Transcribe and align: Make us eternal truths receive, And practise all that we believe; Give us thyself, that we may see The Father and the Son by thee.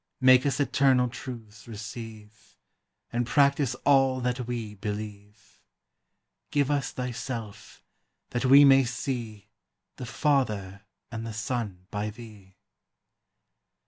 Make 0.19 0.47
us 0.47 0.59
eternal 0.59 1.09
truths 1.09 1.67
receive, 1.67 2.55
And 3.13 3.27
practise 3.27 3.75
all 3.85 4.19
that 4.21 4.47
we 4.47 4.73
believe; 4.73 5.61
Give 6.49 6.71
us 6.71 6.89
thyself, 6.89 7.83
that 8.31 8.45
we 8.45 8.65
may 8.65 8.83
see 8.83 9.49
The 9.97 10.07
Father 10.07 10.81
and 11.11 11.23
the 11.23 11.33
Son 11.33 11.85
by 11.91 12.09
thee. 12.09 12.55